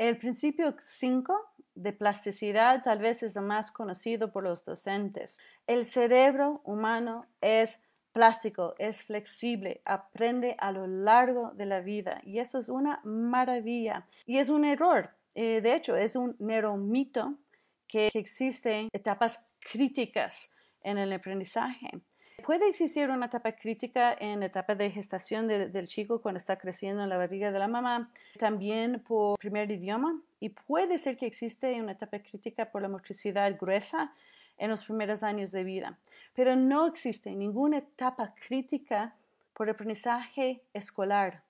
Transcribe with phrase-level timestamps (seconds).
[0.00, 5.36] El principio 5 de plasticidad tal vez es lo más conocido por los docentes.
[5.66, 7.82] El cerebro humano es
[8.14, 14.06] plástico, es flexible, aprende a lo largo de la vida y eso es una maravilla
[14.24, 15.10] y es un error.
[15.34, 17.34] Eh, de hecho, es un neuromito
[17.86, 21.90] que existen etapas críticas en el aprendizaje.
[22.44, 27.02] Puede existir una etapa crítica en la etapa de gestación del chico cuando está creciendo
[27.02, 31.80] en la barriga de la mamá, también por primer idioma, y puede ser que existe
[31.80, 34.14] una etapa crítica por la motricidad gruesa
[34.58, 35.98] en los primeros años de vida,
[36.34, 39.16] pero no existe ninguna etapa crítica
[39.54, 41.42] por aprendizaje escolar.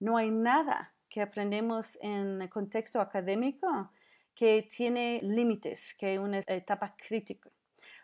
[0.00, 3.90] No hay nada que aprendemos en el contexto académico
[4.34, 7.50] que tiene límites, que es una etapa crítica.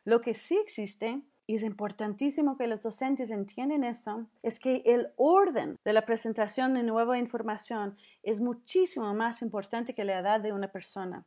[0.04, 5.12] Lo que sí existe, y es importantísimo que los docentes entiendan eso, es que el
[5.16, 10.52] orden de la presentación de nueva información es muchísimo más importante que la edad de
[10.52, 11.26] una persona.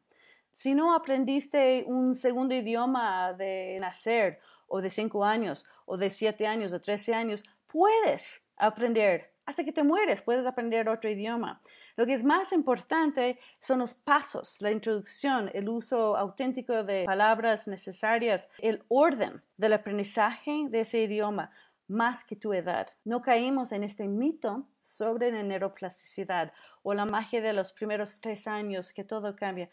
[0.51, 6.47] Si no aprendiste un segundo idioma de nacer o de cinco años o de siete
[6.47, 9.36] años o trece años, puedes aprender.
[9.47, 11.61] Hasta que te mueres puedes aprender otro idioma.
[11.95, 17.65] Lo que es más importante son los pasos, la introducción, el uso auténtico de palabras
[17.65, 21.49] necesarias, el orden del aprendizaje de ese idioma,
[21.87, 22.89] más que tu edad.
[23.05, 26.51] No caímos en este mito sobre la neuroplasticidad
[26.83, 29.69] o la magia de los primeros tres años que todo cambia.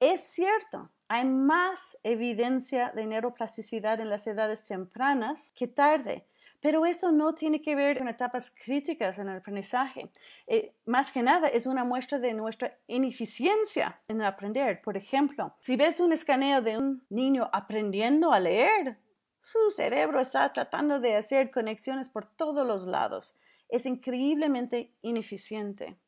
[0.00, 6.26] Es cierto, hay más evidencia de neuroplasticidad en las edades tempranas que tarde,
[6.64, 10.08] pero eso no tiene que ver con etapas críticas en el aprendizaje.
[10.46, 14.80] Eh, más que nada es una muestra de nuestra ineficiencia en aprender.
[14.80, 18.96] Por ejemplo, si ves un escaneo de un niño aprendiendo a leer,
[19.42, 23.36] su cerebro está tratando de hacer conexiones por todos los lados.
[23.68, 25.98] Es increíblemente ineficiente.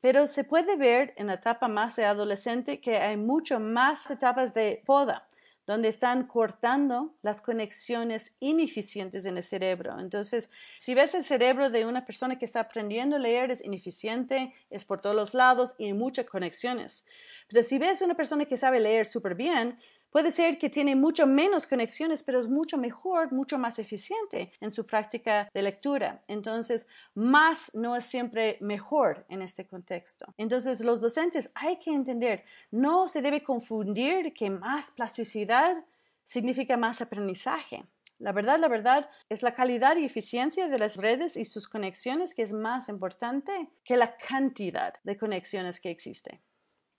[0.00, 4.54] Pero se puede ver en la etapa más de adolescente que hay mucho más etapas
[4.54, 5.26] de poda,
[5.70, 10.00] donde están cortando las conexiones ineficientes en el cerebro.
[10.00, 14.52] Entonces, si ves el cerebro de una persona que está aprendiendo a leer, es ineficiente,
[14.68, 17.06] es por todos los lados y hay muchas conexiones.
[17.46, 19.78] Pero si ves una persona que sabe leer súper bien,
[20.10, 24.72] Puede ser que tiene mucho menos conexiones, pero es mucho mejor, mucho más eficiente en
[24.72, 26.22] su práctica de lectura.
[26.26, 30.26] Entonces, más no es siempre mejor en este contexto.
[30.36, 35.76] Entonces, los docentes hay que entender, no se debe confundir que más plasticidad
[36.24, 37.84] significa más aprendizaje.
[38.18, 42.34] La verdad, la verdad, es la calidad y eficiencia de las redes y sus conexiones
[42.34, 46.40] que es más importante que la cantidad de conexiones que existe.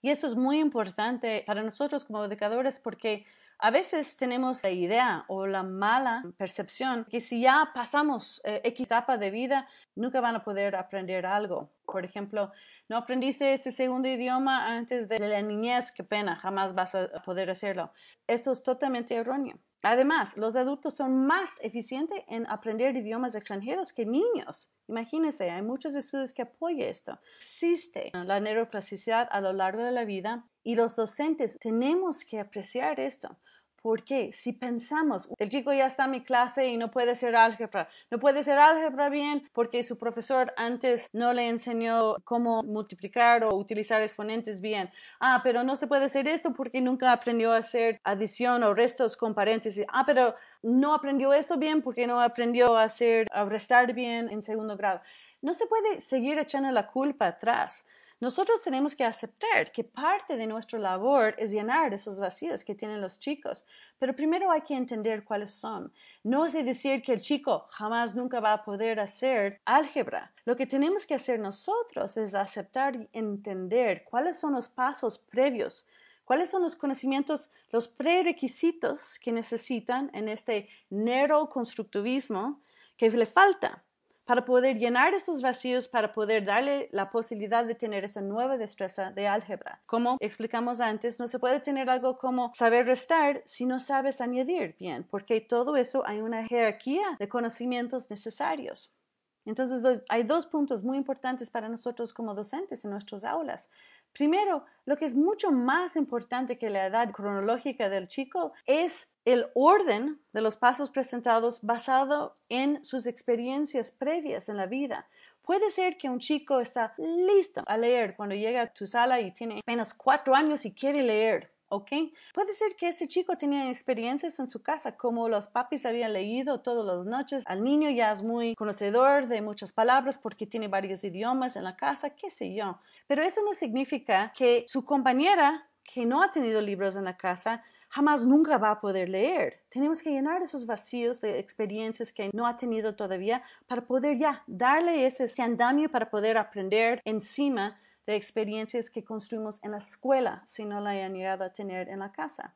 [0.02, 3.24] Y eso es muy importante para nosotros como educadores porque
[3.58, 8.86] a veces tenemos la idea o la mala percepción que si ya pasamos eh, X
[8.86, 11.70] etapa de vida, nunca van a poder aprender algo.
[11.86, 12.50] Por ejemplo,
[12.88, 17.50] no aprendiste este segundo idioma antes de la niñez, qué pena, jamás vas a poder
[17.50, 17.92] hacerlo.
[18.26, 19.60] Eso es totalmente erróneo.
[19.82, 24.70] Además, los adultos son más eficientes en aprender idiomas extranjeros que niños.
[24.86, 27.18] Imagínense, hay muchos estudios que apoyan esto.
[27.38, 33.00] Existe la neuroplasticidad a lo largo de la vida y los docentes tenemos que apreciar
[33.00, 33.36] esto
[33.82, 37.88] porque si pensamos, el chico ya está en mi clase y no puede hacer álgebra,
[38.10, 43.54] no puede hacer álgebra bien porque su profesor antes no le enseñó cómo multiplicar o
[43.56, 44.90] utilizar exponentes bien.
[45.20, 49.16] Ah, pero no se puede hacer esto porque nunca aprendió a hacer adición o restos
[49.16, 49.84] con paréntesis.
[49.88, 54.42] Ah, pero no aprendió eso bien porque no aprendió a hacer, a restar bien en
[54.42, 55.00] segundo grado.
[55.40, 57.84] No se puede seguir echando la culpa atrás.
[58.22, 63.00] Nosotros tenemos que aceptar que parte de nuestra labor es llenar esos vacíos que tienen
[63.00, 63.66] los chicos,
[63.98, 65.92] pero primero hay que entender cuáles son.
[66.22, 70.30] No es decir que el chico jamás nunca va a poder hacer álgebra.
[70.44, 75.88] Lo que tenemos que hacer nosotros es aceptar y entender cuáles son los pasos previos
[76.24, 82.60] ¿Cuáles son los conocimientos, los prerequisitos que necesitan en este neuroconstructivismo
[82.96, 83.82] que le falta?
[84.24, 89.10] Para poder llenar esos vacíos, para poder darle la posibilidad de tener esa nueva destreza
[89.10, 89.82] de álgebra.
[89.86, 94.76] Como explicamos antes, no se puede tener algo como saber restar si no sabes añadir
[94.78, 98.96] bien, porque todo eso hay una jerarquía de conocimientos necesarios.
[99.44, 103.68] Entonces, hay dos puntos muy importantes para nosotros como docentes en nuestras aulas.
[104.12, 109.46] Primero, lo que es mucho más importante que la edad cronológica del chico es el
[109.54, 115.06] orden de los pasos presentados basado en sus experiencias previas en la vida.
[115.42, 119.32] Puede ser que un chico está listo a leer cuando llega a tu sala y
[119.32, 121.52] tiene apenas cuatro años y quiere leer.
[121.72, 121.90] ¿ok?
[122.34, 126.60] Puede ser que este chico tenía experiencias en su casa, como los papis habían leído
[126.60, 131.02] todas las noches, al niño ya es muy conocedor de muchas palabras porque tiene varios
[131.02, 132.78] idiomas en la casa, qué sé yo.
[133.06, 137.64] Pero eso no significa que su compañera que no ha tenido libros en la casa
[137.92, 139.60] jamás nunca va a poder leer.
[139.68, 144.42] Tenemos que llenar esos vacíos de experiencias que no ha tenido todavía para poder ya
[144.46, 150.42] darle ese, ese andamio para poder aprender encima de experiencias que construimos en la escuela
[150.46, 152.54] si no la hayan llegado a tener en la casa.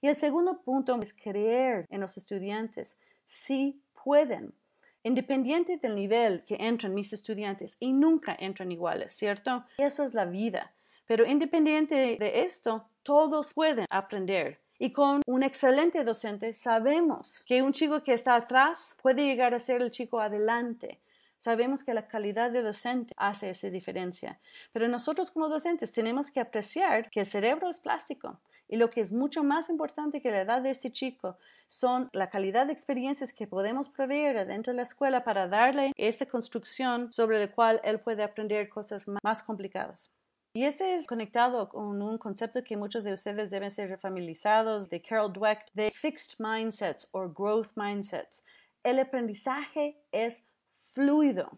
[0.00, 2.96] Y el segundo punto es creer en los estudiantes.
[3.26, 4.54] Si pueden,
[5.02, 9.64] independiente del nivel que entran mis estudiantes, y nunca entran iguales, ¿cierto?
[9.78, 10.72] Eso es la vida.
[11.06, 14.60] Pero independiente de esto, todos pueden aprender.
[14.78, 19.58] Y con un excelente docente sabemos que un chico que está atrás puede llegar a
[19.58, 21.00] ser el chico adelante.
[21.36, 24.38] Sabemos que la calidad de docente hace esa diferencia.
[24.72, 28.40] Pero nosotros como docentes tenemos que apreciar que el cerebro es plástico.
[28.68, 31.36] Y lo que es mucho más importante que la edad de este chico
[31.66, 36.26] son la calidad de experiencias que podemos proveer dentro de la escuela para darle esta
[36.26, 40.10] construcción sobre la cual él puede aprender cosas más complicadas.
[40.52, 45.00] Y ese es conectado con un concepto que muchos de ustedes deben ser familiarizados de
[45.00, 48.44] Carol Dweck de fixed mindsets o growth mindsets.
[48.82, 50.42] El aprendizaje es
[50.72, 51.56] fluido,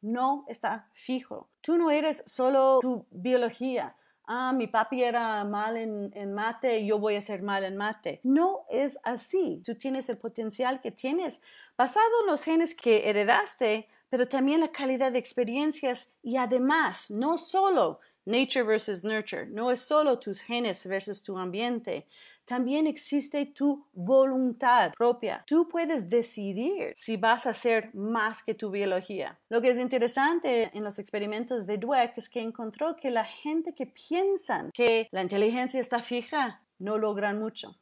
[0.00, 1.50] no está fijo.
[1.60, 3.96] Tú no eres solo tu biología.
[4.24, 8.20] Ah, mi papi era mal en, en mate, yo voy a ser mal en mate.
[8.22, 9.60] No es así.
[9.62, 11.42] Tú tienes el potencial que tienes
[11.76, 17.36] basado en los genes que heredaste, pero también la calidad de experiencias y además, no
[17.36, 19.46] solo Nature versus nurture.
[19.46, 22.06] No es solo tus genes versus tu ambiente.
[22.44, 25.44] También existe tu voluntad propia.
[25.46, 29.38] Tú puedes decidir si vas a ser más que tu biología.
[29.48, 33.74] Lo que es interesante en los experimentos de Dweck es que encontró que la gente
[33.74, 37.76] que piensan que la inteligencia está fija no logran mucho.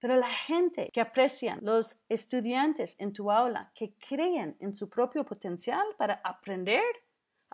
[0.00, 5.24] Pero la gente que aprecian los estudiantes en tu aula, que creen en su propio
[5.24, 6.82] potencial para aprender,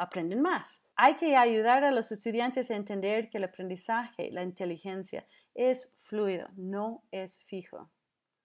[0.00, 0.82] aprenden más.
[0.96, 6.48] Hay que ayudar a los estudiantes a entender que el aprendizaje, la inteligencia, es fluido,
[6.56, 7.90] no es fijo.